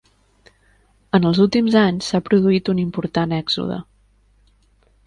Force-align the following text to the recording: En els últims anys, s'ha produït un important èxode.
En 1.17 1.27
els 1.31 1.41
últims 1.45 1.77
anys, 1.83 2.09
s'ha 2.09 2.23
produït 2.31 2.73
un 2.75 2.83
important 2.87 3.39
èxode. 3.43 3.81